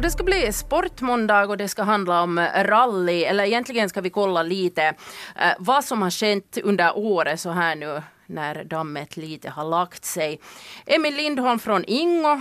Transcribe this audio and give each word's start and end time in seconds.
Och 0.00 0.04
det 0.04 0.10
ska 0.10 0.24
bli 0.24 0.52
sportmåndag 0.52 1.44
och 1.44 1.56
det 1.56 1.68
ska 1.68 1.82
handla 1.82 2.22
om 2.22 2.38
rally, 2.54 3.24
eller 3.24 3.44
egentligen 3.44 3.88
ska 3.88 4.00
vi 4.00 4.10
kolla 4.10 4.42
lite 4.42 4.94
eh, 5.36 5.52
vad 5.58 5.84
som 5.84 6.02
har 6.02 6.10
skett 6.10 6.58
under 6.64 6.98
året 6.98 7.40
så 7.40 7.50
här 7.50 7.76
nu 7.76 8.02
när 8.26 8.64
dammet 8.64 9.16
lite 9.16 9.50
har 9.50 9.64
lagt 9.64 10.04
sig. 10.04 10.40
Emil 10.86 11.14
Lindholm 11.14 11.58
från 11.58 11.84
Ingo 11.86 12.40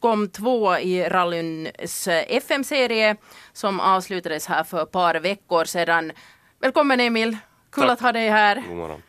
kom 0.00 0.28
två 0.28 0.78
i 0.78 1.08
rallyns 1.08 2.08
FM-serie 2.28 3.16
som 3.52 3.80
avslutades 3.80 4.46
här 4.46 4.64
för 4.64 4.82
ett 4.82 4.92
par 4.92 5.14
veckor 5.14 5.64
sedan. 5.64 6.12
Välkommen 6.60 7.00
Emil, 7.00 7.36
kul 7.72 7.82
Tack. 7.82 7.92
att 7.92 8.00
ha 8.00 8.12
dig 8.12 8.28
här. 8.28 8.62
God 8.68 8.76
morgon. 8.76 9.02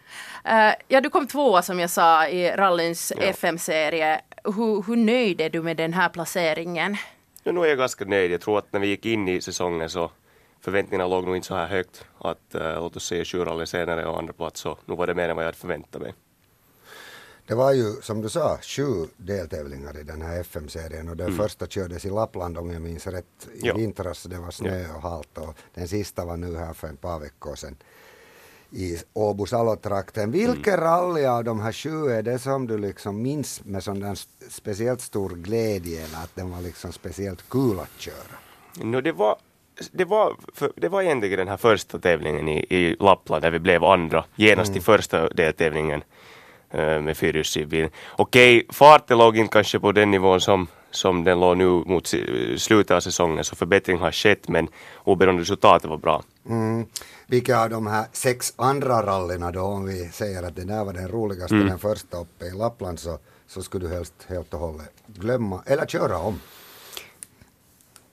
Uh, 0.47 0.73
ja, 0.87 1.01
du 1.01 1.09
kom 1.09 1.27
tvåa 1.27 1.61
som 1.61 1.79
jag 1.79 1.89
sa 1.89 2.27
i 2.27 2.51
rallyns 2.51 3.13
ja. 3.17 3.23
FM-serie. 3.23 4.21
Hur, 4.43 4.83
hur 4.87 4.95
nöjd 4.95 5.41
är 5.41 5.49
du 5.49 5.61
med 5.61 5.77
den 5.77 5.93
här 5.93 6.09
placeringen? 6.09 6.97
Nu 7.51 7.61
är 7.61 7.65
jag 7.65 7.77
ganska 7.77 8.05
nöjd. 8.05 8.31
Jag 8.31 8.41
tror 8.41 8.57
att 8.57 8.73
när 8.73 8.79
vi 8.79 8.87
gick 8.87 9.05
in 9.05 9.27
i 9.27 9.41
säsongen 9.41 9.89
så 9.89 10.11
förväntningarna 10.61 11.07
låg 11.07 11.25
nog 11.25 11.35
inte 11.35 11.47
så 11.47 11.55
här 11.55 11.67
högt. 11.67 12.05
Att 12.17 12.55
uh, 12.55 12.75
låt 12.75 12.95
oss 12.95 13.05
säga 13.05 13.25
sju 13.25 13.45
rally 13.45 13.65
senare 13.65 14.05
och 14.05 14.19
andra 14.19 14.33
plats 14.33 14.61
så 14.61 14.77
nu 14.85 14.95
var 14.95 15.07
det 15.07 15.13
mer 15.13 15.29
än 15.29 15.35
vad 15.35 15.43
jag 15.43 15.47
hade 15.47 15.57
förväntat 15.57 16.01
mig. 16.01 16.13
Det 17.47 17.55
var 17.55 17.73
ju 17.73 18.01
som 18.01 18.21
du 18.21 18.29
sa 18.29 18.57
sju 18.61 19.07
deltävlingar 19.17 19.99
i 19.99 20.03
den 20.03 20.21
här 20.21 20.39
FM-serien 20.39 21.09
och 21.09 21.17
den 21.17 21.27
mm. 21.27 21.37
första 21.37 21.67
kördes 21.67 22.05
i 22.05 22.09
Lappland 22.09 22.57
om 22.57 22.71
jag 22.71 22.81
minns 22.81 23.07
rätt 23.07 23.47
i 23.53 23.67
ja. 23.67 23.73
vintras. 23.73 24.23
Det 24.23 24.37
var 24.37 24.51
snö 24.51 24.95
och 24.95 25.01
halt 25.01 25.37
och 25.37 25.55
den 25.73 25.87
sista 25.87 26.25
var 26.25 26.37
nu 26.37 26.57
här 26.57 26.73
för 26.73 26.87
ett 26.87 27.01
par 27.01 27.19
veckor 27.19 27.55
sedan 27.55 27.75
i 28.75 28.97
Åbo 29.13 29.45
Salo-trakten. 29.45 30.31
Vilket 30.31 30.73
mm. 30.73 30.79
rally 30.79 31.25
av 31.25 31.43
de 31.43 31.59
här 31.59 31.71
sju 31.71 32.09
är 32.09 32.23
det 32.23 32.39
som 32.39 32.67
du 32.67 32.77
liksom 32.77 33.21
minns 33.21 33.65
med 33.65 33.83
sån 33.83 34.15
speciellt 34.49 35.01
stor 35.01 35.29
glädje 35.29 36.03
eller 36.05 36.17
att 36.17 36.35
den 36.35 36.51
var 36.51 36.61
liksom 36.61 36.91
speciellt 36.91 37.49
kul 37.49 37.79
att 37.79 38.01
köra? 38.01 38.35
No, 38.83 39.01
det 39.01 39.11
var 39.11 39.35
det 39.91 40.05
var, 40.05 40.35
för, 40.53 40.71
det 40.75 40.89
var 40.89 41.01
egentligen 41.01 41.37
den 41.37 41.47
här 41.47 41.57
första 41.57 41.99
tävlingen 41.99 42.47
i, 42.47 42.65
i 42.69 42.95
Lappland 42.99 43.41
där 43.41 43.51
vi 43.51 43.59
blev 43.59 43.83
andra 43.83 44.25
genast 44.35 44.69
mm. 44.69 44.77
i 44.77 44.81
första 44.81 45.29
deltävlingen 45.29 46.03
äh, 46.71 47.01
med 47.01 47.17
fyrhjulsdriven 47.17 47.89
Okej, 48.17 48.65
farten 48.69 49.17
låg 49.17 49.37
inte 49.37 49.53
kanske 49.53 49.79
på 49.79 49.91
den 49.91 50.11
nivån 50.11 50.41
som, 50.41 50.67
som 50.91 51.23
den 51.23 51.39
låg 51.39 51.57
nu 51.57 51.65
mot 51.65 52.13
slutet 52.57 52.91
av 52.91 52.99
säsongen 52.99 53.43
så 53.43 53.55
förbättring 53.55 53.97
har 53.97 54.11
skett 54.11 54.47
men 54.47 54.67
oberoende 55.03 55.41
resultatet 55.41 55.89
var 55.89 55.97
bra. 55.97 56.23
Mm 56.49 56.85
vilka 57.27 57.59
av 57.59 57.69
de 57.69 57.87
här 57.87 58.05
sex 58.11 58.53
andra 58.55 59.05
rallyna 59.05 59.51
då, 59.51 59.61
om 59.61 59.85
vi 59.85 60.09
säger 60.09 60.43
att 60.43 60.55
det 60.55 60.65
där 60.65 60.85
var 60.85 60.93
den 60.93 61.07
roligaste, 61.07 61.55
mm. 61.55 61.67
den 61.67 61.79
första 61.79 62.17
uppe 62.17 62.45
i 62.45 62.51
Lappland, 62.51 62.99
så, 62.99 63.17
så 63.47 63.61
skulle 63.61 63.87
du 63.87 63.93
helst 63.93 64.13
helt 64.27 64.53
och 64.53 64.59
hållet 64.59 64.93
glömma 65.07 65.63
eller 65.65 65.85
köra 65.85 66.17
om? 66.17 66.39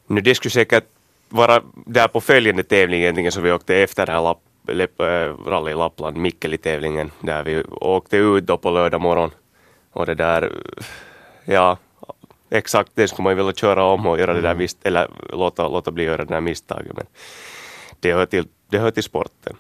Nu 0.07 0.21
det 0.21 0.35
skulle 0.35 0.51
säkert 0.51 0.85
vara 1.29 1.63
där 1.87 2.09
på 2.09 2.21
följande 2.21 2.63
tävling 2.63 3.01
egentligen 3.01 3.33
som 3.33 3.43
vi 3.43 3.53
åkte 3.53 3.77
efter 3.77 4.07
här 4.07 4.23
Lapp, 4.23 5.01
äh, 5.01 5.05
rally 5.51 5.75
Lappland, 5.75 6.17
Mikkeli-tävlingen, 6.17 7.11
där 7.21 7.45
vi 7.45 7.65
åkte 7.71 8.17
ut 8.17 8.47
då 8.47 8.59
på 8.59 8.71
lördag 8.71 9.01
morgon 9.01 9.31
och 9.93 10.07
det 10.07 10.15
där, 10.15 10.53
ja, 11.45 11.79
exakt 12.51 12.91
det 12.95 13.09
skulle 13.09 13.25
man 13.25 13.33
ju 13.33 13.37
vilja 13.37 13.53
köra 13.53 13.85
om 13.85 14.07
och 14.07 14.19
göra 14.19 14.31
mm. 14.31 14.43
det 14.43 14.49
där, 14.49 14.55
mm. 14.55 14.69
eller 14.83 15.09
låta, 15.33 15.69
låta 15.69 15.91
bli 15.91 16.05
göra 16.05 16.25
det 16.25 16.35
där 16.35 16.41
misstaget. 16.41 16.97
Men 16.97 17.07
det 18.03 18.13
hör 18.13 18.27
till 18.27 18.49
det 18.71 18.79
hör 18.79 18.91
till 18.91 19.03
sporten. 19.03 19.57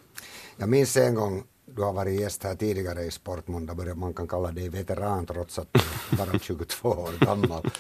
Jag 0.56 0.68
minns 0.68 0.96
en 0.96 1.14
gång 1.14 1.44
du 1.64 1.82
har 1.82 1.92
varit 1.92 2.20
gäst 2.20 2.44
här 2.44 2.54
tidigare 2.54 3.02
i 3.02 3.10
Sportmåndag, 3.10 3.94
man 3.94 4.14
kan 4.14 4.28
kalla 4.28 4.52
dig 4.52 4.68
veteran 4.68 5.26
trots 5.26 5.58
att 5.58 5.68
du 5.72 6.16
bara 6.16 6.38
22 6.40 6.88
år 6.88 7.12
gammal. 7.26 7.70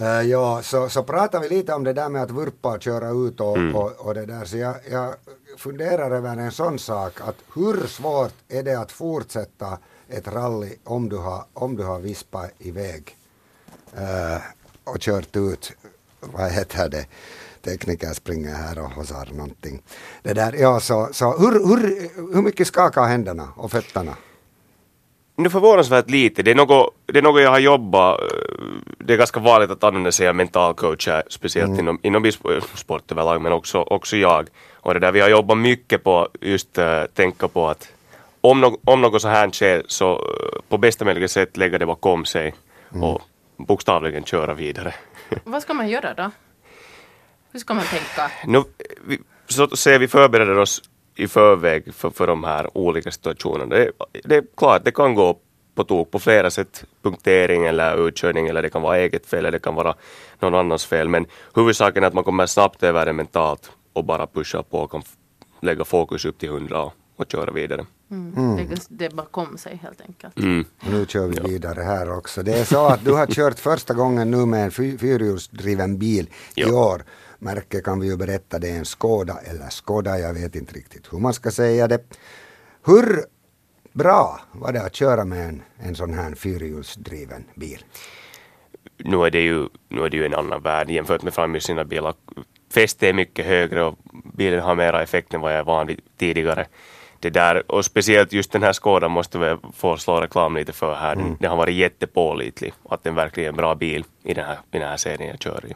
Uh, 0.00 0.22
ja, 0.22 0.62
så, 0.62 0.88
så 0.88 1.02
pratar 1.02 1.40
vi 1.40 1.48
lite 1.48 1.72
om 1.74 1.84
det 1.84 1.92
där 1.92 2.08
med 2.08 2.22
att 2.22 2.30
vurpa 2.30 2.74
och 2.74 2.82
köra 2.82 3.10
ut 3.10 3.40
och, 3.40 3.56
mm. 3.56 3.76
och, 3.76 4.06
och, 4.06 4.14
det 4.14 4.26
där. 4.26 4.44
Så 4.44 4.56
jag, 4.56 4.74
jag 4.90 5.14
funderar 5.56 6.10
över 6.10 6.36
en 6.36 6.52
sån 6.52 6.78
sak 6.78 7.20
att 7.20 7.36
hur 7.54 7.86
svårt 7.86 8.34
är 8.48 8.62
det 8.62 8.78
att 8.78 8.92
fortsätta 8.92 9.78
ett 10.08 10.28
rally 10.28 10.76
om 10.84 11.08
du 11.08 11.16
har, 11.16 11.44
om 11.52 11.76
du 11.76 11.84
har 11.84 11.98
vispat 11.98 12.50
iväg 12.58 13.16
uh, 13.94 14.40
och 14.84 14.98
kört 14.98 15.36
ut, 15.36 15.72
vad 16.20 16.50
heter 16.50 16.88
det, 16.88 17.06
tekniker 17.66 18.12
springer 18.14 18.54
här 18.54 18.78
och 18.78 18.90
hosar 18.90 19.28
någonting. 19.32 19.82
Det 20.22 20.34
där, 20.34 20.54
ja, 20.58 20.80
så, 20.80 21.08
så 21.12 21.38
hur, 21.38 21.52
hur, 21.52 21.80
hur 22.34 22.42
mycket 22.42 22.66
skakar 22.66 23.04
händerna 23.04 23.48
och 23.56 23.70
fötterna? 23.70 24.16
Nu 25.38 25.50
förvånansvärt 25.50 26.10
lite. 26.10 26.42
Det 26.42 26.50
är, 26.50 26.54
något, 26.54 26.94
det 27.06 27.18
är 27.18 27.22
något 27.22 27.42
jag 27.42 27.50
har 27.50 27.58
jobbat, 27.58 28.20
det 28.98 29.12
är 29.12 29.18
ganska 29.18 29.40
vanligt 29.40 29.70
att 29.70 29.84
använda 29.84 30.12
sig 30.12 30.28
av 30.28 30.34
mentalcoacher, 30.34 31.22
speciellt 31.28 31.68
mm. 31.68 31.80
inom, 31.80 31.98
inom 32.02 32.32
sport 32.74 33.12
överlag, 33.12 33.40
men 33.40 33.52
också, 33.52 33.78
också 33.78 34.16
jag. 34.16 34.48
Och 34.74 34.94
det 34.94 35.00
där 35.00 35.12
vi 35.12 35.20
har 35.20 35.28
jobbat 35.28 35.58
mycket 35.58 36.04
på 36.04 36.28
just 36.40 36.78
uh, 36.78 37.04
tänka 37.14 37.48
på 37.48 37.68
att 37.68 37.88
om, 38.40 38.60
no, 38.60 38.80
om 38.84 39.00
något 39.00 39.22
så 39.22 39.28
här 39.28 39.50
sker 39.50 39.82
så 39.86 40.12
uh, 40.14 40.60
på 40.68 40.78
bästa 40.78 41.04
möjliga 41.04 41.28
sätt 41.28 41.56
lägga 41.56 41.78
det 41.78 41.86
bakom 41.86 42.24
sig 42.24 42.54
mm. 42.90 43.02
och 43.02 43.22
bokstavligen 43.56 44.24
köra 44.24 44.54
vidare. 44.54 44.94
Vad 45.44 45.62
ska 45.62 45.74
man 45.74 45.88
göra 45.88 46.14
då? 46.14 46.30
Hur 47.56 47.60
ska 47.60 47.74
man 47.74 47.84
tänka? 47.84 48.30
Nu, 48.46 48.62
vi, 49.06 49.18
så 49.48 49.68
ser 49.68 49.98
vi 49.98 50.08
förbereder 50.08 50.58
oss 50.58 50.82
i 51.14 51.28
förväg 51.28 51.94
för, 51.94 52.10
för 52.10 52.26
de 52.26 52.44
här 52.44 52.78
olika 52.78 53.10
situationerna. 53.10 53.74
Det, 53.74 53.90
det 54.24 54.36
är 54.36 54.44
klart, 54.56 54.84
det 54.84 54.90
kan 54.90 55.14
gå 55.14 55.38
på 55.74 55.84
tok 55.84 56.10
på 56.10 56.18
flera 56.18 56.50
sätt. 56.50 56.84
Punktering 57.02 57.64
eller 57.66 58.08
utkörning 58.08 58.46
eller 58.48 58.62
det 58.62 58.70
kan 58.70 58.82
vara 58.82 58.98
eget 58.98 59.26
fel 59.26 59.38
eller 59.38 59.50
det 59.50 59.58
kan 59.58 59.74
vara 59.74 59.94
någon 60.40 60.54
annans 60.54 60.86
fel. 60.86 61.08
Men 61.08 61.26
huvudsaken 61.54 62.02
är 62.02 62.06
att 62.06 62.14
man 62.14 62.24
kommer 62.24 62.46
snabbt 62.46 62.82
över 62.82 63.06
det 63.06 63.12
mentalt 63.12 63.70
och 63.92 64.04
bara 64.04 64.26
pusha 64.26 64.62
på 64.62 64.78
och 64.78 64.90
kan 64.90 65.02
lägga 65.60 65.84
fokus 65.84 66.24
upp 66.24 66.38
till 66.38 66.50
hundra 66.50 66.82
och, 66.82 66.92
och 67.16 67.26
köra 67.32 67.52
vidare. 67.52 67.86
Mm. 68.10 68.36
Mm. 68.36 68.68
Det 68.88 69.14
bakom 69.14 69.58
sig 69.58 69.76
helt 69.82 70.00
enkelt. 70.00 70.38
Mm. 70.38 70.64
Nu 70.90 71.06
kör 71.06 71.26
vi 71.26 71.52
vidare 71.52 71.82
här 71.82 72.18
också. 72.18 72.42
Det 72.42 72.58
är 72.58 72.64
så 72.64 72.86
att 72.86 73.04
du 73.04 73.12
har 73.12 73.26
kört 73.26 73.58
första 73.58 73.94
gången 73.94 74.30
nu 74.30 74.46
med 74.46 74.64
en 74.64 74.70
fyrhjulsdriven 74.70 75.98
bil 75.98 76.30
i 76.54 76.64
år. 76.64 77.02
Märke 77.38 77.80
kan 77.80 78.00
vi 78.00 78.06
ju 78.06 78.16
berätta, 78.16 78.58
det 78.58 78.70
är 78.70 78.78
en 78.78 78.84
Skoda 78.84 79.38
eller 79.44 79.68
Skoda, 79.68 80.18
jag 80.18 80.34
vet 80.34 80.54
inte 80.54 80.74
riktigt 80.74 81.12
hur 81.12 81.18
man 81.18 81.34
ska 81.34 81.50
säga 81.50 81.88
det. 81.88 82.00
Hur 82.86 83.24
bra 83.92 84.40
var 84.52 84.72
det 84.72 84.82
att 84.82 84.94
köra 84.94 85.24
med 85.24 85.48
en, 85.48 85.62
en 85.78 85.94
sån 85.94 86.14
här 86.14 86.34
fyrhjulsdriven 86.34 87.44
bil? 87.54 87.84
Nu 88.98 89.24
är, 89.24 89.30
det 89.30 89.40
ju, 89.40 89.68
nu 89.88 90.04
är 90.04 90.08
det 90.08 90.16
ju 90.16 90.26
en 90.26 90.34
annan 90.34 90.62
värld 90.62 90.90
jämfört 90.90 91.22
med 91.22 91.34
framhjulsdrivna 91.34 91.84
bilar. 91.84 92.14
Fästet 92.74 93.02
är 93.02 93.12
mycket 93.12 93.46
högre 93.46 93.84
och 93.84 93.98
bilen 94.34 94.60
har 94.60 94.74
mera 94.74 95.02
effekt 95.02 95.34
än 95.34 95.40
vad 95.40 95.52
jag 95.52 95.58
är 95.58 95.64
van 95.64 95.86
vid 95.86 96.00
tidigare. 96.16 96.66
Det 97.20 97.30
där, 97.30 97.72
och 97.72 97.84
speciellt 97.84 98.32
just 98.32 98.52
den 98.52 98.62
här 98.62 98.72
Skodan 98.72 99.10
måste 99.10 99.38
vi 99.38 99.56
få 99.76 99.96
slå 99.96 100.20
reklam 100.20 100.56
lite 100.56 100.72
för 100.72 100.94
här. 100.94 101.12
Mm. 101.12 101.36
Den 101.40 101.50
har 101.50 101.56
varit 101.56 101.74
jättepålitlig. 101.74 102.72
Att 102.88 103.04
den 103.04 103.14
verkligen 103.14 103.46
är 103.46 103.48
en 103.48 103.56
bra 103.56 103.74
bil 103.74 104.04
i 104.22 104.34
den 104.34 104.44
här, 104.44 104.58
i 104.72 104.78
den 104.78 104.88
här 104.88 104.96
serien 104.96 105.30
jag 105.30 105.42
kör 105.42 105.64
i. 105.66 105.74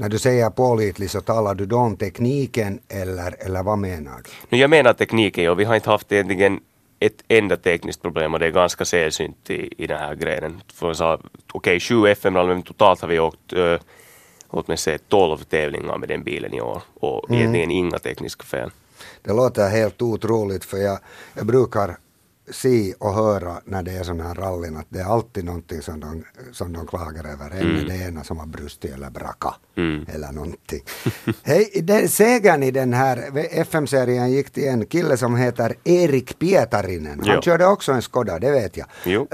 När 0.00 0.08
du 0.08 0.18
säger 0.18 0.50
pålitlig 0.50 1.10
så 1.10 1.20
talar 1.20 1.54
du 1.54 1.66
då 1.66 1.76
om 1.76 1.96
tekniken 1.96 2.80
eller, 2.88 3.34
eller 3.38 3.62
vad 3.62 3.78
menar 3.78 4.22
du? 4.48 4.56
Jag 4.56 4.70
menar 4.70 4.92
tekniken 4.92 5.50
och 5.50 5.60
vi 5.60 5.64
har 5.64 5.74
inte 5.74 5.90
haft 5.90 6.12
egentligen 6.12 6.60
ett 7.00 7.24
enda 7.28 7.56
tekniskt 7.56 8.02
problem 8.02 8.34
och 8.34 8.40
det 8.40 8.46
är 8.46 8.50
ganska 8.50 8.84
sällsynt 8.84 9.50
i, 9.50 9.74
i 9.78 9.86
den 9.86 9.98
här 9.98 10.14
grejen. 10.14 10.60
Okej, 10.80 11.18
okay, 11.52 11.80
sju 11.80 12.06
fm 12.06 12.32
men 12.32 12.62
totalt 12.62 13.00
har 13.00 13.08
vi 13.08 13.20
åkt 13.20 13.52
låt 14.52 14.68
mig 14.68 14.76
säga 14.76 14.98
12 15.08 15.38
tävlingar 15.38 15.98
med 15.98 16.08
den 16.08 16.22
bilen 16.22 16.54
i 16.54 16.60
år 16.60 16.82
och 17.00 17.30
mm. 17.30 17.40
egentligen 17.40 17.70
inga 17.70 17.98
tekniska 17.98 18.44
fel. 18.44 18.70
Det 19.22 19.32
låter 19.32 19.68
helt 19.68 20.02
otroligt 20.02 20.64
för 20.64 20.76
jag, 20.76 20.98
jag 21.34 21.46
brukar 21.46 21.96
se 22.50 22.94
och 22.98 23.14
höra 23.14 23.60
när 23.64 23.82
det 23.82 23.92
är 23.92 24.02
sådana 24.02 24.24
här 24.24 24.34
rallyn 24.34 24.76
att 24.76 24.86
det 24.88 25.00
är 25.00 25.04
alltid 25.04 25.44
någonting 25.44 25.82
som 25.82 26.00
de, 26.00 26.24
som 26.52 26.72
de 26.72 26.86
klagar 26.86 27.26
över. 27.32 27.50
Mm. 27.50 27.88
det 27.88 27.96
ena 27.96 28.24
som 28.24 28.38
har 28.38 28.46
brustit 28.46 28.94
eller 28.94 29.10
braka 29.10 29.54
mm. 29.76 30.06
eller 30.08 30.32
någonting. 30.32 30.80
Hej, 31.42 31.70
den, 31.82 32.08
segern 32.08 32.62
i 32.62 32.70
den 32.70 32.92
här 32.92 33.30
FM-serien 33.50 34.30
gick 34.30 34.50
till 34.50 34.68
en 34.68 34.86
kille 34.86 35.16
som 35.16 35.36
heter 35.36 35.74
Erik 35.84 36.38
Pietarinen. 36.38 37.20
Han 37.26 37.34
jo. 37.34 37.42
körde 37.42 37.66
också 37.66 37.92
en 37.92 38.02
Skoda, 38.02 38.38
det 38.38 38.50
vet 38.50 38.76
jag. 38.76 38.86
Jo. 39.04 39.28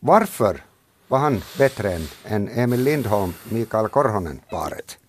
varför 0.00 0.64
var 1.08 1.18
han 1.18 1.42
bättre 1.58 1.92
än, 1.92 2.08
än 2.24 2.48
Emil 2.48 2.80
Lindholm, 2.80 3.32
Mikael 3.48 3.88
Korhonen-paret? 3.88 4.99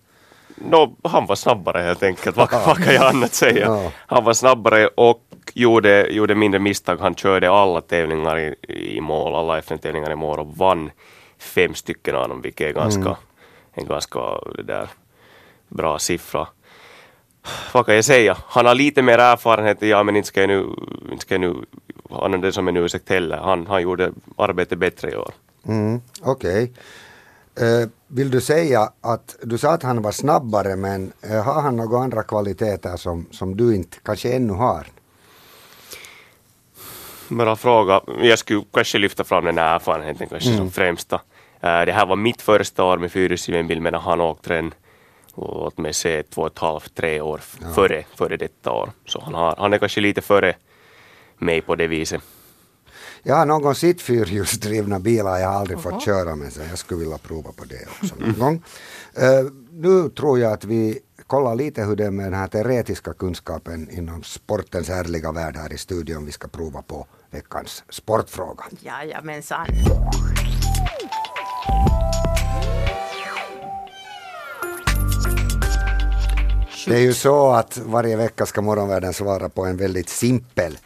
No, 0.56 0.96
han 1.04 1.26
var 1.26 1.36
snabbare 1.36 1.82
helt 1.82 2.02
enkelt, 2.02 2.36
vad, 2.36 2.50
vad 2.66 2.84
kan 2.84 2.94
jag 2.94 3.04
annat 3.04 3.34
säga? 3.34 3.90
Han 4.06 4.24
var 4.24 4.32
snabbare 4.32 4.86
och 4.86 5.22
gjorde, 5.54 6.06
gjorde 6.10 6.34
mindre 6.34 6.60
misstag. 6.60 6.96
Han 6.96 7.14
körde 7.14 7.50
alla 7.50 7.80
tävlingar 7.80 8.38
i, 8.38 8.54
i 8.96 9.00
mål, 9.00 9.34
alla 9.34 9.58
FN-tävlingar 9.58 10.12
i 10.12 10.16
mål 10.16 10.38
och 10.38 10.56
vann 10.56 10.90
fem 11.38 11.74
stycken 11.74 12.16
av 12.16 12.28
dem, 12.28 12.42
vilket 12.42 12.66
är 12.66 12.72
ganska, 12.72 13.00
mm. 13.00 13.14
en 13.72 13.86
ganska 13.86 14.20
där, 14.64 14.88
bra 15.68 15.98
siffra. 15.98 16.48
Vad 17.72 17.86
kan 17.86 17.94
jag 17.94 18.04
säga? 18.04 18.36
Han 18.46 18.66
har 18.66 18.74
lite 18.74 19.02
mer 19.02 19.18
erfarenhet, 19.18 19.82
ja 19.82 20.02
men 20.02 20.16
inte 20.16 20.28
ska 20.28 20.40
jag 20.40 20.48
nu, 20.48 20.66
inte 21.10 21.22
ska 21.22 21.34
jag 21.34 21.40
nu 21.40 21.54
använda 22.10 22.46
det 22.46 22.52
som 22.52 22.68
en 22.68 22.76
ursäkt 22.76 23.08
heller. 23.08 23.36
Han, 23.36 23.66
han 23.66 23.82
gjorde 23.82 24.12
arbetet 24.36 24.78
bättre 24.78 25.10
i 25.10 25.16
år. 25.16 25.32
Mm, 25.66 26.00
Okej. 26.20 26.62
Okay. 26.62 26.74
Eh, 27.60 27.88
vill 28.06 28.30
du 28.30 28.40
säga 28.40 28.92
att 29.00 29.36
du 29.42 29.58
sa 29.58 29.72
att 29.72 29.82
han 29.82 30.02
var 30.02 30.12
snabbare 30.12 30.76
men 30.76 31.12
eh, 31.22 31.42
har 31.44 31.62
han 31.62 31.76
några 31.76 31.98
andra 31.98 32.22
kvaliteter 32.22 32.96
som, 32.96 33.26
som 33.30 33.56
du 33.56 33.74
inte 33.74 33.96
kanske 34.02 34.32
ännu 34.32 34.52
har? 34.52 34.86
Bra 37.28 37.56
fråga. 37.56 38.00
Jag 38.22 38.38
skulle 38.38 38.64
kanske 38.72 38.98
lyfta 38.98 39.24
fram 39.24 39.44
den 39.44 39.58
här 39.58 39.74
erfarenheten 39.74 40.28
kanske 40.28 40.48
Mm. 40.48 40.58
som 40.58 40.70
främsta. 40.70 41.16
Eh, 41.60 41.82
Det 41.86 41.92
här 41.92 42.06
var 42.06 42.16
mitt 42.16 42.42
första 42.42 42.84
år 42.84 42.98
med 42.98 43.12
fyrhjulsdriven 43.12 43.66
bil 43.66 43.80
medan 43.80 44.00
han 44.02 44.20
åkte 44.20 44.54
den 44.54 44.74
låt 45.36 45.78
mig 45.78 45.92
säga 45.94 46.22
två 46.22 46.40
och 46.42 46.46
ett 46.46 46.58
halvt, 46.58 46.94
tre 46.94 47.20
år 47.20 47.38
före, 47.74 48.04
före 48.16 48.36
detta 48.36 48.72
år. 48.72 48.90
Så 49.06 49.20
han, 49.24 49.34
har, 49.34 49.54
han 49.58 49.72
är 49.72 49.78
kanske 49.78 50.00
lite 50.00 50.20
före 50.20 50.54
mig 51.38 51.60
på 51.60 51.74
det 51.74 51.86
viset. 51.86 52.22
Jag 53.24 53.36
har 53.36 53.46
någon 53.46 53.74
sett 53.74 54.00
fyrhjulsdrivna 54.00 54.98
bilar, 54.98 55.38
jag 55.38 55.48
har 55.48 55.60
aldrig 55.60 55.80
fått 55.80 56.02
köra 56.02 56.36
med 56.36 56.52
så 56.52 56.60
jag 56.70 56.78
skulle 56.78 57.00
vilja 57.00 57.18
prova 57.18 57.52
på 57.52 57.64
det 57.64 57.86
också 57.86 58.14
någon 58.18 58.38
gång. 58.38 58.62
Eh, 59.14 59.46
nu 59.70 60.08
tror 60.08 60.38
jag 60.38 60.52
att 60.52 60.64
vi 60.64 60.98
kollar 61.26 61.54
lite 61.54 61.82
hur 61.82 61.96
det 61.96 62.04
är 62.04 62.10
med 62.10 62.26
den 62.26 62.34
här 62.34 62.48
teoretiska 62.48 63.12
kunskapen 63.12 63.90
inom 63.90 64.22
sportens 64.22 64.88
härliga 64.88 65.32
värld 65.32 65.56
här 65.56 65.72
i 65.72 65.78
studion. 65.78 66.24
Vi 66.26 66.32
ska 66.32 66.48
prova 66.48 66.82
på 66.82 67.06
veckans 67.30 67.84
sportfråga. 67.88 68.64
Jajamensan. 68.80 69.66
Det 76.86 76.94
är 76.94 77.00
ju 77.00 77.12
så 77.12 77.50
att 77.50 77.78
varje 77.78 78.16
vecka 78.16 78.46
ska 78.46 78.62
morgonvärlden 78.62 79.12
svara 79.12 79.48
på 79.48 79.64
en 79.64 79.76
väldigt 79.76 80.08
simpel 80.08 80.78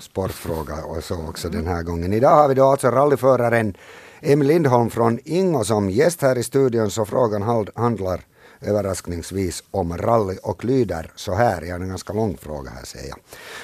sportfråga 0.00 0.84
och 0.84 1.04
så 1.04 1.28
också 1.28 1.48
den 1.48 1.66
här 1.66 1.82
gången. 1.82 2.12
Idag 2.12 2.36
har 2.36 2.48
vi 2.48 2.54
då 2.54 2.64
alltså 2.64 2.90
rallyföraren 2.90 3.76
Emil 4.20 4.48
Lindholm 4.48 4.90
från 4.90 5.18
Ingo 5.24 5.64
som 5.64 5.90
gäst 5.90 6.22
här 6.22 6.38
i 6.38 6.42
studion 6.42 6.90
så 6.90 7.04
frågan 7.04 7.42
handlar 7.74 8.20
överraskningsvis 8.60 9.64
om 9.70 9.98
rally 9.98 10.36
och 10.42 10.64
lyder 10.64 11.10
så 11.14 11.34
här. 11.34 11.62
Jag 11.62 11.74
har 11.74 11.80
en 11.80 11.88
ganska 11.88 12.12
lång 12.12 12.36
fråga 12.36 12.70
här 12.70 12.84
säger 12.84 13.14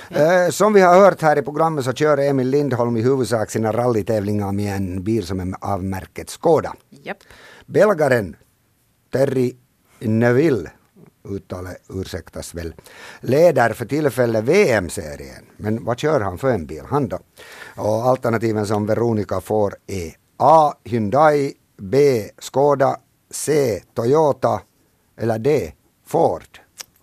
jag. 0.08 0.44
Eh, 0.44 0.50
som 0.50 0.72
vi 0.72 0.80
har 0.80 1.00
hört 1.00 1.22
här 1.22 1.38
i 1.38 1.42
programmet 1.42 1.84
så 1.84 1.92
kör 1.92 2.18
Emil 2.18 2.48
Lindholm 2.48 2.96
i 2.96 3.02
huvudsak 3.02 3.50
sina 3.50 3.72
rallytävlingar 3.72 4.52
med 4.52 4.76
en 4.76 5.02
bil 5.02 5.26
som 5.26 5.40
är 5.40 5.54
av 5.60 5.84
märket 5.84 6.30
Skoda. 6.30 6.74
Japp. 6.90 7.18
Belgaren 7.66 8.36
Terry 9.12 9.56
Neville, 9.98 10.70
uttalet 11.24 11.82
ursäktas 11.88 12.54
väl, 12.54 12.74
leder 13.20 13.72
för 13.72 13.86
tillfället 13.86 14.44
VM-serien. 14.44 15.44
Men 15.56 15.84
vad 15.84 15.98
kör 15.98 16.20
han 16.20 16.38
för 16.38 16.50
en 16.50 16.66
bil, 16.66 16.82
han 16.88 17.08
då? 17.08 17.18
Och 17.76 18.06
alternativen 18.06 18.66
som 18.66 18.86
Veronica 18.86 19.40
får 19.40 19.74
är 19.86 20.14
A. 20.36 20.72
Hyundai, 20.84 21.54
B. 21.76 22.24
Skoda, 22.38 22.96
C. 23.30 23.80
Toyota 23.94 24.60
eller 25.16 25.38
D. 25.38 25.72
Ford. 26.06 26.60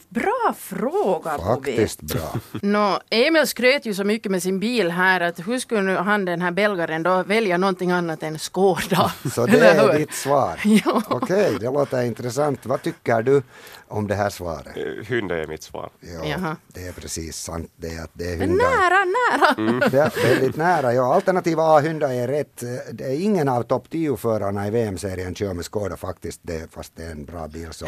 Bra 0.10 0.54
fråga 0.58 1.38
Bobby. 1.38 1.76
Faktiskt 1.78 2.02
bra. 2.02 2.34
Nå, 2.62 3.00
Emil 3.10 3.48
skröt 3.48 3.86
ju 3.86 3.94
så 3.94 4.04
mycket 4.04 4.32
med 4.32 4.44
sin 4.44 4.60
bil 4.60 4.92
här 4.92 5.22
att 5.22 5.48
hur 5.48 5.60
skulle 5.60 5.82
nu 5.82 5.96
han 5.96 6.26
den 6.26 6.42
här 6.42 6.52
belgaren 6.52 7.04
då 7.04 7.24
välja 7.24 7.58
någonting 7.58 7.92
annat 7.92 8.24
än 8.24 8.40
Skåda? 8.40 9.12
Så 9.36 9.46
det 9.46 9.60
är 9.68 9.98
ditt 9.98 10.14
svar. 10.14 10.60
Ja. 10.86 11.02
Okej, 11.10 11.58
det 11.60 11.66
låter 11.66 12.04
intressant. 12.04 12.66
Vad 12.66 12.82
tycker 12.82 13.22
du 13.22 13.42
om 13.88 14.08
det 14.08 14.16
här 14.16 14.30
svaret? 14.30 14.78
Eh, 14.78 15.06
Hyundai 15.08 15.42
är 15.42 15.48
mitt 15.48 15.64
svar. 15.64 15.90
Ja, 16.00 16.26
Jaha. 16.26 16.56
det 16.68 16.88
är 16.88 16.92
precis 16.92 17.38
sant 17.38 17.72
det 17.76 17.88
är 17.88 18.04
att 18.04 18.12
det 18.14 18.24
är 18.34 18.38
Men 18.38 18.50
Hyundai. 18.50 18.68
nära, 18.68 19.06
nära. 19.06 19.90
Det 19.90 19.98
är 20.00 20.30
väldigt 20.30 20.56
nära. 20.56 20.94
Ja, 20.94 21.14
alternativ 21.16 21.60
A, 21.60 21.80
Hyundai 21.80 22.18
är 22.20 22.28
rätt. 22.28 22.64
Det 22.92 23.04
är 23.04 23.22
ingen 23.22 23.50
av 23.50 23.64
topp 23.64 23.86
10-förarna 23.92 24.68
i 24.68 24.70
VM-serien 24.72 25.36
kör 25.36 25.54
med 25.54 25.66
Skoda 25.66 25.98
faktiskt, 25.98 26.40
det, 26.44 26.72
fast 26.72 26.92
det 26.96 27.04
är 27.04 27.12
en 27.12 27.26
bra 27.26 27.48
bil 27.48 27.68
som 27.72 27.88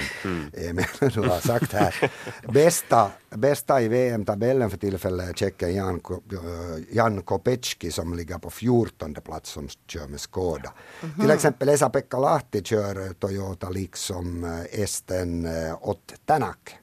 Emil 0.57 0.85
du 1.13 1.19
har 1.21 1.39
sagt 1.47 1.73
här. 1.73 2.08
Bästa, 2.53 3.11
bästa 3.29 3.81
i 3.81 3.87
VM-tabellen 3.87 4.69
för 4.69 4.77
tillfället 4.77 5.29
är 5.29 5.33
tjecken 5.33 5.75
Jan, 5.75 6.01
äh, 6.31 6.95
Jan 6.95 7.21
Kopecki 7.21 7.91
som 7.91 8.13
ligger 8.13 8.37
på 8.37 8.49
14 8.49 9.13
plats 9.13 9.49
som 9.49 9.67
kör 9.87 10.07
med 10.07 10.19
Skoda. 10.19 10.73
Till 11.21 11.31
exempel 11.31 11.69
Esa-Pekka 11.69 12.19
Lahti 12.19 12.63
kör 12.63 13.05
eh, 13.05 13.11
Toyota 13.11 13.69
liksom 13.69 14.43
eh, 14.43 14.81
esten 14.81 15.45
eh, 15.45 15.77
Ott 15.81 16.13
Tänak. 16.25 16.75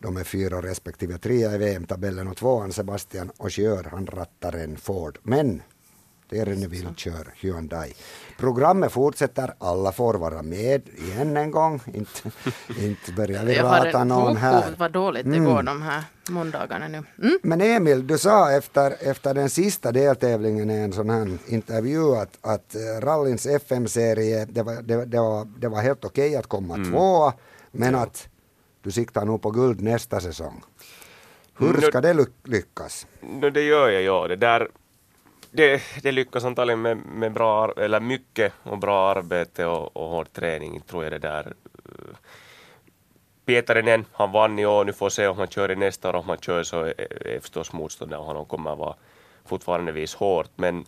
De 0.00 0.16
är 0.16 0.24
fyra 0.24 0.62
respektive 0.62 1.18
trea 1.18 1.54
i 1.54 1.58
VM-tabellen 1.58 2.28
och 2.28 2.36
tvåan 2.36 2.72
Sebastian 2.72 3.30
Ogier, 3.38 3.88
han 3.90 4.06
rattar 4.06 4.52
en 4.52 4.76
Ford. 4.76 5.18
Men 5.22 5.62
Tereneville 6.30 6.94
kör 6.96 7.34
Hyundai. 7.36 7.92
Programmet 8.38 8.92
fortsätter, 8.92 9.54
alla 9.58 9.92
får 9.92 10.14
vara 10.14 10.42
med 10.42 10.82
igen 10.98 11.36
en 11.36 11.50
gång. 11.50 11.80
Inte, 11.94 12.20
inte 12.80 13.12
börjar 13.12 13.44
vi 13.44 13.58
rata 13.58 14.04
någon 14.04 14.36
här. 14.36 14.74
vad 14.78 14.92
dåligt 14.92 15.32
det 15.32 15.38
går 15.38 15.62
de 15.62 15.82
här 15.82 16.02
måndagarna 16.30 16.88
nu. 16.88 17.02
Mm? 17.22 17.38
Men 17.42 17.60
Emil, 17.60 18.06
du 18.06 18.18
sa 18.18 18.52
efter, 18.52 18.96
efter 19.00 19.34
den 19.34 19.50
sista 19.50 19.92
deltävlingen 19.92 20.70
i 20.70 20.74
en 20.74 20.92
sån 20.92 21.10
här 21.10 21.38
intervju 21.46 22.16
att, 22.16 22.38
att 22.40 22.74
eh, 22.74 23.00
rallyns 23.00 23.46
FM-serie, 23.46 24.44
det 24.44 24.62
var, 24.62 24.74
det, 24.82 25.04
det, 25.04 25.18
var, 25.20 25.44
det 25.58 25.68
var 25.68 25.80
helt 25.82 26.04
okej 26.04 26.36
att 26.36 26.46
komma 26.46 26.74
tvåa, 26.90 27.32
men 27.70 27.94
att 27.94 28.28
du 28.82 28.90
siktar 28.90 29.24
nog 29.24 29.42
på 29.42 29.50
guld 29.50 29.80
nästa 29.80 30.20
säsong. 30.20 30.62
Hur 31.58 31.72
Nu- 31.74 31.80
ska 31.80 32.00
det 32.00 32.12
lyck- 32.14 32.44
lyckas? 32.44 33.06
No, 33.20 33.50
det 33.50 33.62
gör 33.62 33.88
jag, 33.88 34.02
ja. 34.02 34.28
Det 34.28 34.36
där 34.36 34.68
det, 35.56 35.82
det 36.02 36.12
lyckas 36.12 36.44
antagligen 36.44 36.82
med, 36.82 36.96
med 36.96 37.32
bra, 37.32 37.72
eller 37.76 38.00
mycket 38.00 38.52
och 38.62 38.78
bra 38.78 39.10
arbete 39.10 39.66
och, 39.66 39.96
och 39.96 40.08
hård 40.08 40.32
träning, 40.32 40.80
tror 40.80 41.04
jag 41.04 41.12
det 41.12 41.18
där. 41.18 41.54
Pietarinen, 43.44 44.04
han 44.12 44.32
vann 44.32 44.58
i 44.58 44.66
år, 44.66 44.84
nu 44.84 44.92
får 44.92 45.08
se 45.08 45.26
om 45.26 45.38
han 45.38 45.48
kör 45.48 45.70
i 45.70 45.76
nästa 45.76 46.08
år, 46.08 46.14
om 46.14 46.28
han 46.28 46.38
kör 46.38 46.62
så 46.62 46.80
är, 46.80 47.26
är 47.26 47.40
förstås 47.40 47.72
motståndaren 47.72 48.22
och 48.22 48.36
han 48.36 48.44
kommer 48.44 48.76
vara 48.76 48.94
fortfarande 49.44 49.92
vis 49.92 50.14
hårt, 50.14 50.50
men 50.56 50.84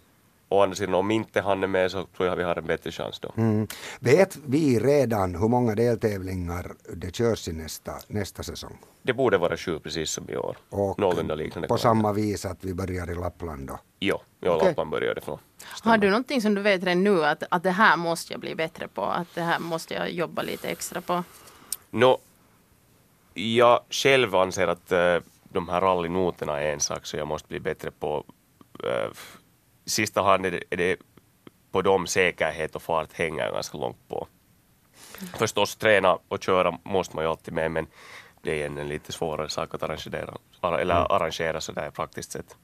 å 0.48 0.62
andra 0.62 0.76
sidan 0.76 0.94
om 0.94 1.10
inte 1.10 1.40
han 1.40 1.62
är 1.62 1.66
med 1.66 1.90
så 1.90 2.04
tror 2.04 2.28
jag 2.28 2.36
vi 2.36 2.42
har 2.42 2.56
en 2.56 2.66
bättre 2.66 2.90
chans 2.90 3.20
då. 3.20 3.32
Mm. 3.36 3.66
Vet 4.00 4.36
vi 4.46 4.78
redan 4.78 5.34
hur 5.34 5.48
många 5.48 5.74
deltävlingar 5.74 6.72
det 6.94 7.16
körs 7.16 7.48
i 7.48 7.52
nästa, 7.52 7.92
nästa 8.06 8.42
säsong? 8.42 8.78
Det 9.02 9.12
borde 9.12 9.38
vara 9.38 9.56
sju 9.56 9.78
precis 9.78 10.10
som 10.10 10.30
i 10.30 10.36
år. 10.36 10.56
Och 10.70 10.98
Någorlunda 10.98 11.34
liknande. 11.34 11.68
på 11.68 11.74
kvar. 11.74 11.82
samma 11.82 12.12
vis 12.12 12.44
att 12.44 12.64
vi 12.64 12.74
börjar 12.74 13.10
i 13.10 13.14
Lappland 13.14 13.68
då? 13.68 13.78
Jo, 14.00 14.18
jo 14.40 14.52
Okej. 14.52 14.68
Lappan 14.68 14.90
började 14.90 15.20
från. 15.20 15.38
Har 15.82 15.98
du 15.98 16.10
någonting 16.10 16.42
som 16.42 16.54
du 16.54 16.62
vet 16.62 16.82
redan 16.82 17.04
nu 17.04 17.24
att, 17.24 17.42
att 17.50 17.62
det 17.62 17.70
här 17.70 17.96
måste 17.96 18.32
jag 18.32 18.40
bli 18.40 18.54
bättre 18.54 18.88
på? 18.88 19.04
Att 19.04 19.34
det 19.34 19.42
här 19.42 19.58
måste 19.58 19.94
jag 19.94 20.10
jobba 20.10 20.42
lite 20.42 20.68
extra 20.68 21.00
på? 21.00 21.24
Nå, 21.90 22.18
jag 23.34 23.80
själv 23.90 24.34
anser 24.34 24.68
att 24.68 24.92
eh, 24.92 25.16
de 25.42 25.68
här 25.68 25.80
rallynoterna 25.80 26.60
är 26.60 26.72
en 26.72 26.80
sak 26.80 27.06
så 27.06 27.16
jag 27.16 27.26
måste 27.26 27.48
bli 27.48 27.60
bättre 27.60 27.90
på. 27.90 28.24
Uh, 28.84 29.10
sista 29.88 30.22
hand 30.22 30.46
är 30.46 30.50
det, 30.50 30.62
är 30.70 30.76
det 30.76 30.96
på 31.72 31.82
dem 31.82 32.06
säkerhet 32.06 32.76
och 32.76 32.82
fart 32.82 33.12
hänger 33.12 33.52
ganska 33.52 33.78
långt 33.78 34.08
på. 34.08 34.28
Förstås 35.38 35.76
träna 35.76 36.18
och 36.28 36.42
köra 36.42 36.78
måste 36.84 37.16
man 37.16 37.24
ju 37.24 37.30
alltid 37.30 37.54
med 37.54 37.70
men 37.70 37.86
det 38.42 38.62
är 38.62 38.66
en 38.66 38.88
lite 38.88 39.12
svårare 39.12 39.48
sak 39.48 39.74
att 39.74 39.82
arrangera, 39.82 40.34
ar- 40.60 40.78
eller 40.78 41.12
arrangera 41.12 41.60
sådär 41.60 41.90
praktiskt 41.90 42.32
sett. 42.32 42.56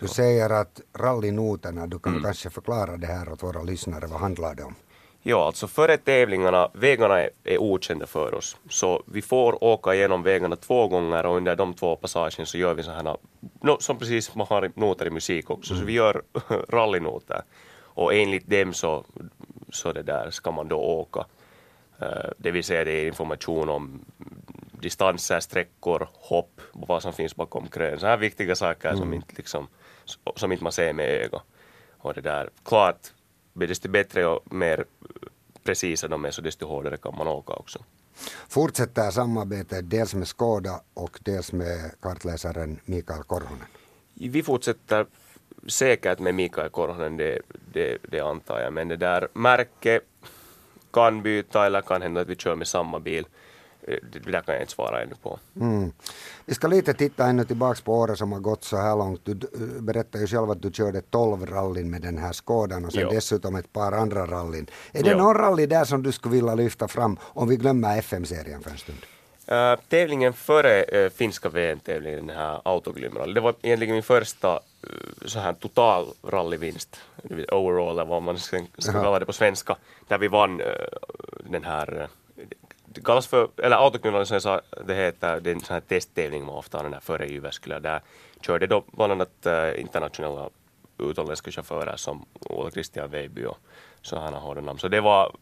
Du 0.00 0.08
säger 0.08 0.50
att 0.50 0.80
rallynoterna, 0.98 1.86
du 1.86 1.98
kan 1.98 2.22
kanske 2.22 2.50
förklara 2.50 2.96
det 2.96 3.06
här 3.06 3.32
åt 3.32 3.42
våra 3.42 3.62
lyssnare, 3.62 4.06
vad 4.06 4.20
handlar 4.20 4.54
det 4.54 4.62
om? 4.62 4.74
Ja, 5.26 5.46
alltså 5.46 5.66
före 5.66 5.96
tävlingarna, 5.96 6.70
vägarna 6.72 7.20
är, 7.20 7.30
är 7.44 7.58
okända 7.58 8.06
för 8.06 8.34
oss. 8.34 8.56
Så 8.68 9.02
vi 9.06 9.22
får 9.22 9.64
åka 9.64 9.94
igenom 9.94 10.22
vägarna 10.22 10.56
två 10.56 10.88
gånger 10.88 11.26
och 11.26 11.36
under 11.36 11.56
de 11.56 11.74
två 11.74 11.96
passagen 11.96 12.46
så 12.46 12.58
gör 12.58 12.74
vi 12.74 12.82
sådana, 12.82 13.16
no, 13.62 13.76
som 13.80 13.98
precis 13.98 14.34
man 14.34 14.46
har 14.50 14.64
i- 14.66 14.70
noter 14.74 15.06
i 15.06 15.10
musik 15.10 15.50
också, 15.50 15.74
så 15.76 15.84
vi 15.84 15.92
gör 15.92 16.22
rallynoter. 16.68 17.42
Och 17.80 18.14
enligt 18.14 18.46
dem 18.50 18.72
så, 18.74 19.04
så 19.72 19.92
det 19.92 20.02
där 20.02 20.30
ska 20.30 20.50
man 20.50 20.68
då 20.68 20.76
åka. 20.76 21.24
Eh, 22.00 22.30
det 22.38 22.50
vill 22.50 22.64
säga 22.64 22.84
det 22.84 22.92
är 22.92 23.06
information 23.06 23.68
om 23.68 24.04
distanser, 24.72 25.40
sträckor, 25.40 26.08
hopp, 26.12 26.60
vad 26.72 27.02
som 27.02 27.12
finns 27.12 27.36
bakom 27.36 27.66
krön. 27.68 28.00
Så 28.00 28.06
här 28.06 28.16
viktiga 28.16 28.54
saker 28.54 28.94
som, 28.96 29.14
inte 29.14 29.34
liksom, 29.36 29.66
som 30.36 30.52
inte 30.52 30.64
man 30.64 30.72
ser 30.72 30.92
med 30.92 31.08
ögat. 31.08 31.42
Och 31.98 32.14
det 32.14 32.20
där, 32.20 32.50
klart, 32.64 32.96
desto 33.54 33.88
bättre 33.88 34.26
och 34.26 34.54
mer 34.54 34.84
precisa 35.64 36.08
de 36.08 36.24
är 36.24 36.30
så 36.30 36.42
desto 36.42 36.66
hårdare 36.66 36.96
kan 36.96 37.16
man 37.18 37.28
åka 37.28 37.52
också. 37.52 37.78
Fortsätter 38.48 39.10
samarbetet 39.10 39.90
dels 39.90 40.14
med 40.14 40.28
Skoda 40.28 40.80
och 40.94 41.18
dels 41.22 41.52
med 41.52 41.90
kartläsaren 42.00 42.80
Mikael 42.84 43.22
Korhonen. 43.22 43.66
Vi 44.14 44.42
fortsätter 44.42 45.06
säkert 45.66 46.18
med 46.18 46.34
Mikael 46.34 46.70
Korhonen, 46.70 47.16
det, 47.16 47.38
det, 47.72 47.98
det 48.02 48.20
antar 48.20 48.60
jag, 48.60 48.72
men 48.72 48.88
det 48.88 48.96
där 48.96 49.28
märke 49.32 50.00
kan 50.92 51.22
byta 51.22 51.66
eller 51.66 51.82
kan 51.82 52.02
hända 52.02 52.20
att 52.20 52.28
vi 52.28 52.36
kör 52.36 52.54
med 52.54 52.68
samma 52.68 53.00
bil. 53.00 53.26
Det 53.86 54.30
där 54.30 54.40
kan 54.40 54.54
jag 54.54 54.62
inte 54.62 54.72
svara 54.72 55.02
ännu 55.02 55.14
på. 55.22 55.38
Mm. 55.60 55.92
Vi 56.44 56.54
ska 56.54 56.68
lite 56.68 56.94
titta 56.94 57.26
ännu 57.26 57.44
tillbaks 57.44 57.80
på 57.80 57.94
året 57.94 58.18
som 58.18 58.32
har 58.32 58.40
gått 58.40 58.64
så 58.64 58.76
här 58.76 58.96
långt. 58.96 59.20
Du 59.24 59.34
berättade 59.80 60.24
ju 60.24 60.26
själv 60.26 60.50
att 60.50 60.62
du 60.62 60.72
körde 60.72 61.00
12 61.00 61.46
rallyn 61.46 61.90
med 61.90 62.02
den 62.02 62.18
här 62.18 62.32
skådan 62.32 62.84
och 62.84 62.92
sen 62.92 63.02
jo. 63.02 63.10
dessutom 63.10 63.56
ett 63.56 63.72
par 63.72 63.92
andra 63.92 64.26
rallyn. 64.26 64.66
Är 64.92 65.02
det 65.02 65.10
jo. 65.10 65.18
någon 65.18 65.34
rally 65.34 65.66
där 65.66 65.84
som 65.84 66.02
du 66.02 66.12
skulle 66.12 66.34
vilja 66.34 66.54
lyfta 66.54 66.88
fram 66.88 67.18
om 67.22 67.48
vi 67.48 67.56
glömmer 67.56 67.98
FM-serien 67.98 68.62
för 68.62 68.70
en 68.70 68.78
stund? 68.78 68.98
Uh, 69.52 69.80
tävlingen 69.88 70.32
före 70.32 71.04
uh, 71.04 71.10
finska 71.10 71.48
VM-tävlingen, 71.48 72.26
den 72.26 72.36
här 72.36 72.60
autoglymrally, 72.64 73.32
det 73.32 73.40
var 73.40 73.54
egentligen 73.62 73.94
min 73.94 74.02
första 74.02 74.60
så 75.26 75.38
här 75.38 75.52
total 75.52 76.06
rallyvinst, 76.22 77.00
overall 77.52 77.90
eller 77.90 78.04
vad 78.04 78.22
man 78.22 78.38
ska, 78.38 78.64
ska 78.78 78.92
kalla 78.92 79.18
det 79.18 79.26
på 79.26 79.32
svenska, 79.32 79.76
där 80.08 80.18
vi 80.18 80.28
vann 80.28 80.62
den 81.50 81.64
här 81.64 82.08
kallas 83.02 83.26
för, 83.26 83.48
eller 83.56 84.24
som 84.24 84.34
jag 84.34 84.42
sa, 84.42 84.60
det 84.86 84.94
heter, 84.94 85.40
det 85.40 85.50
är 85.50 85.54
en 85.54 85.60
sån 85.60 85.74
här 85.74 85.80
testtävling 85.80 86.44
man 86.44 86.54
ofta 86.54 86.78
här 86.78 87.00
före 87.00 87.26
Jyväskylä, 87.26 87.80
där 87.80 88.00
körde 88.40 88.66
då 88.66 88.84
bland 88.92 89.12
annat 89.12 89.46
internationella 89.76 90.50
utländska 90.98 91.50
chaufförer 91.50 91.96
som 91.96 92.26
Ola 92.40 92.70
Christian 92.70 93.10
Weiby 93.10 93.44
och 93.44 93.58
sådana 94.02 94.38
hårda 94.38 94.60
namn. 94.60 94.78
Så 94.78 94.88
det 94.88 95.00
var, 95.00 95.36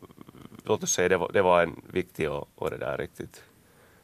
låt 0.64 0.82
oss 0.82 0.92
säga, 0.92 1.08
det 1.08 1.16
var, 1.16 1.32
det 1.32 1.42
var 1.42 1.62
en 1.62 1.82
viktig 1.92 2.30
och, 2.30 2.48
och 2.54 2.70
det 2.70 2.76
där 2.76 2.98
riktigt 2.98 3.42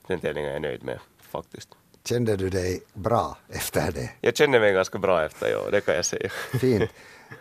den 0.06 0.20
tävlingen 0.20 0.50
är 0.50 0.52
jag 0.52 0.62
nöjd 0.62 0.84
med 0.84 0.98
faktiskt. 1.20 1.68
Kände 2.04 2.36
du 2.36 2.50
dig 2.50 2.82
bra 2.94 3.36
efter 3.48 3.92
det? 3.92 4.10
Jag 4.20 4.36
kände 4.36 4.60
mig 4.60 4.72
ganska 4.72 4.98
bra 4.98 5.24
efter, 5.24 5.50
ja, 5.50 5.70
det 5.70 5.80
kan 5.80 5.94
jag 5.94 6.04
säga. 6.04 6.30
Fint. 6.60 6.82
Uh, 6.82 6.88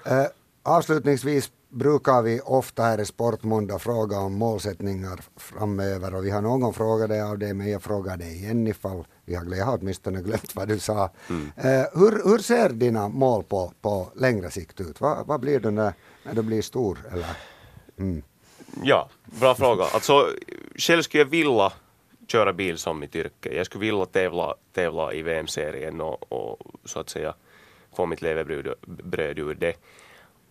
avslutningsvis 0.67 1.51
brukar 1.69 2.21
vi 2.21 2.41
ofta 2.45 2.83
här 2.83 3.01
i 3.01 3.05
Sportmåndag 3.05 3.79
fråga 3.79 4.19
om 4.19 4.33
målsättningar 4.33 5.19
framöver 5.37 6.15
och 6.15 6.25
vi 6.25 6.29
har 6.29 6.41
någon 6.41 6.73
fråga 6.73 7.07
dig 7.07 7.21
av 7.21 7.37
det 7.37 7.53
men 7.53 7.71
jag 7.71 7.83
frågar 7.83 8.17
dig 8.17 8.35
igen 8.35 8.67
ifall 8.67 9.03
vi 9.25 9.35
har, 9.35 9.55
jag 9.55 9.65
har 9.65 9.77
åtminstone 9.81 10.21
glömt 10.21 10.55
vad 10.55 10.67
du 10.67 10.79
sa. 10.79 11.09
Mm. 11.29 11.41
Uh, 11.41 11.85
hur, 11.93 12.29
hur 12.29 12.37
ser 12.37 12.69
dina 12.69 13.07
mål 13.07 13.43
på, 13.43 13.73
på 13.81 14.11
längre 14.15 14.51
sikt 14.51 14.81
ut? 14.81 15.01
Vad, 15.01 15.27
vad 15.27 15.39
blir 15.39 15.59
du 15.59 15.71
när, 15.71 15.93
när 16.23 16.33
du 16.33 16.41
blir 16.41 16.61
stor? 16.61 16.97
Eller? 17.11 17.37
Mm. 17.97 18.23
Ja, 18.83 19.09
bra 19.25 19.55
fråga. 19.55 19.83
Alltså, 19.83 20.29
själv 20.75 21.01
skulle 21.01 21.23
jag 21.23 21.29
vilja 21.29 21.71
köra 22.27 22.53
bil 22.53 22.77
som 22.77 22.99
mitt 22.99 23.15
yrke. 23.15 23.55
Jag 23.55 23.65
skulle 23.65 23.85
vilja 23.85 24.05
tävla, 24.05 24.55
tävla 24.73 25.13
i 25.13 25.21
VM-serien 25.21 26.01
och, 26.01 26.31
och, 26.31 26.59
så 26.85 26.99
att 26.99 27.09
säga 27.09 27.33
få 27.95 28.05
mitt 28.05 28.21
levebröd 28.21 29.39
ur 29.39 29.55
det. 29.55 29.73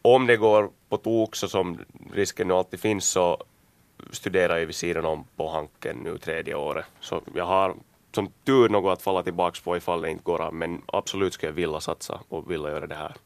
Om 0.07 0.27
det 0.27 0.37
går 0.37 0.71
på 0.89 0.97
tok 0.97 1.37
så 1.37 1.49
som 1.49 1.79
risken 2.13 2.49
nu 2.49 2.55
alltid 2.55 2.81
finns 2.81 3.09
så 3.09 3.43
studerar 4.11 4.59
jag 4.59 4.67
vid 4.67 4.75
sidan 4.75 5.05
om 5.05 5.25
på 5.37 5.49
Hanken 5.49 5.97
nu 5.97 6.19
tredje 6.19 6.55
året. 6.55 6.85
Så 7.01 7.21
jag 7.35 7.45
har 7.45 7.75
som 8.15 8.31
tur 8.45 8.69
något 8.69 8.93
att 8.93 9.03
falla 9.03 9.23
tillbaka 9.23 9.61
på 9.65 9.77
ifall 9.77 10.03
det 10.03 10.11
inte 10.11 10.23
går 10.23 10.51
men 10.51 10.83
absolut 10.87 11.35
skulle 11.35 11.51
jag 11.51 11.55
vilja 11.55 11.81
satsa 11.81 12.21
och 12.29 12.51
vilja 12.51 12.71
göra 12.71 12.87
det 12.87 12.95
här 12.95 13.17